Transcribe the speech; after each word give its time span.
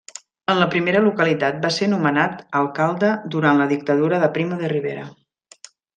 En 0.51 0.55
la 0.59 0.67
primera 0.75 1.01
localitat 1.07 1.59
va 1.65 1.71
ser 1.75 1.89
nomenat 1.91 2.41
alcalde 2.61 3.11
durant 3.37 3.61
la 3.63 3.69
Dictadura 3.75 4.23
de 4.25 4.31
Primo 4.39 4.59
de 4.63 4.73
Rivera. 4.73 5.05